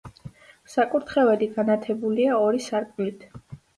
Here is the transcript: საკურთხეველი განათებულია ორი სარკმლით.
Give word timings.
საკურთხეველი 0.75 1.49
განათებულია 1.59 2.41
ორი 2.47 2.67
სარკმლით. 2.69 3.29